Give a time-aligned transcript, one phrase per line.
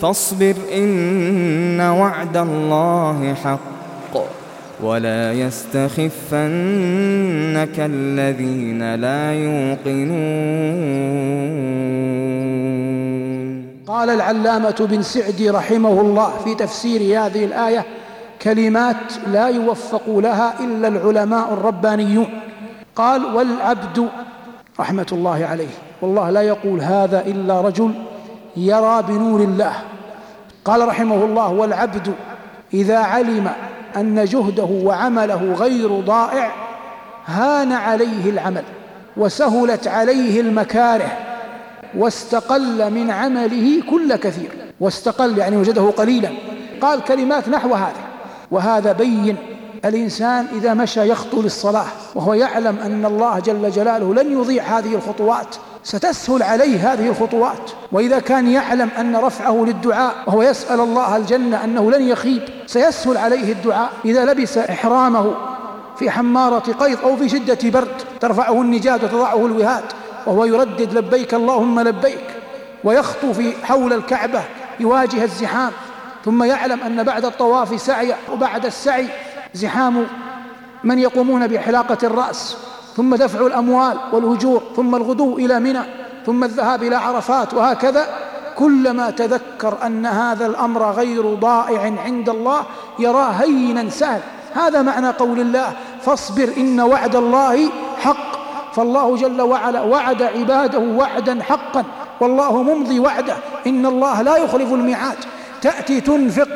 [0.00, 3.60] فاصبر إن وعد الله حق
[4.82, 6.10] ولا يستخفنك
[7.78, 10.10] الذين لا يوقنون.
[13.86, 17.84] قال العلامة بن سعدي رحمه الله في تفسير هذه الآية
[18.42, 22.28] كلمات لا يوفق لها إلا العلماء الربانيون.
[22.96, 24.08] قال والعبد
[24.80, 25.68] رحمة الله عليه
[26.02, 27.90] والله لا يقول هذا إلا رجل
[28.56, 29.72] يرى بنور الله.
[30.64, 32.14] قال رحمه الله والعبد
[32.74, 33.50] إذا علم
[33.96, 36.52] أن جهده وعمله غير ضائع
[37.26, 38.64] هان عليه العمل
[39.16, 41.10] وسهلت عليه المكاره
[41.94, 46.30] واستقل من عمله كل كثير واستقل يعني وجده قليلا.
[46.80, 48.00] قال كلمات نحو هذا
[48.50, 49.36] وهذا بين
[49.84, 55.56] الإنسان إذا مشى يخطو للصلاة وهو يعلم أن الله جل جلاله لن يضيع هذه الخطوات.
[55.84, 57.70] ستسهل عليه هذه الخطوات.
[57.92, 63.52] وإذا كان يعلم أن رفعه للدعاء وهو يسأل الله الجنة أنه لن يخيب سيسهل عليه
[63.52, 63.90] الدعاء.
[64.04, 65.34] إذا لبس إحرامه
[65.98, 69.84] في حمارة قيض أو في شدة برد ترفعه النجاد وتضعه الوهاد
[70.26, 72.24] وهو يردد لبيك اللهم لبيك
[72.84, 74.42] ويخطو في حول الكعبة
[74.80, 75.72] يواجه الزحام.
[76.24, 79.06] ثم يعلم أن بعد الطواف سعي وبعد السعي
[79.54, 80.06] زحام
[80.84, 82.56] من يقومون بحلاقة الرأس.
[82.96, 85.82] ثم دفع الأموال والهجور ثم الغدو إلى منى
[86.26, 88.06] ثم الذهاب إلى عرفات وهكذا.
[88.56, 92.62] كلما تذكر أن هذا الأمر غير ضائع عند الله
[92.98, 94.20] يراه هينا سهل.
[94.54, 98.30] هذا معنى قول الله فاصبر إن وعد الله حق.
[98.74, 101.84] فالله جل وعلا وعد عباده وعدا حقا
[102.20, 103.36] والله ممضي وعده.
[103.66, 105.16] إن الله لا يخلف الميعاد.
[105.62, 106.48] تأتي تنفق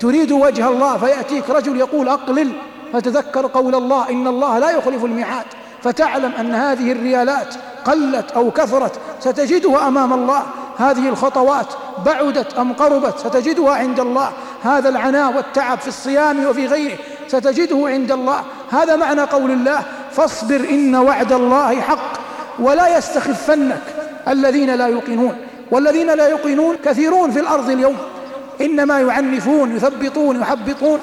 [0.00, 2.52] تريد وجه الله فيأتيك رجل يقول أقلل.
[2.92, 5.46] فتذكر قول الله إن الله لا يخلف الميعاد.
[5.82, 10.42] فتعلم أن هذه الريالات قلت أو كثرت ستجدها أمام الله.
[10.78, 11.66] هذه الخطوات
[12.06, 14.30] بعدت أم قربت ستجدها عند الله.
[14.62, 16.96] هذا العناء والتعب في الصيام وفي غيره
[17.28, 18.42] ستجده عند الله.
[18.70, 22.12] هذا معنى قول الله فاصبر إن وعد الله حق
[22.58, 23.82] ولا يستخفنك
[24.28, 25.36] الذين لا يوقنون.
[25.70, 27.96] والذين لا يوقنون كثيرون في الأرض اليوم.
[28.60, 31.00] إنما يعنفون يثبطون يحبطون.